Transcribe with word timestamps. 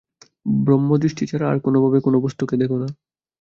ব্রহ্মদৃষ্টি 0.61 1.23
ছাড়া 1.27 1.45
আর 1.49 1.57
কোনভাবে 1.59 1.97
কোন 2.01 2.13
বস্তুকে 2.25 2.55
দেখো 2.61 2.77
না। 2.77 2.87